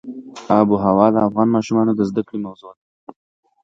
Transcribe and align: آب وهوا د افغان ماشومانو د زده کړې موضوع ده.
آب 0.57 0.67
وهوا 0.71 1.07
د 1.13 1.17
افغان 1.27 1.47
ماشومانو 1.55 1.91
د 1.95 2.01
زده 2.09 2.21
کړې 2.27 2.39
موضوع 2.45 2.71
ده. 2.77 2.83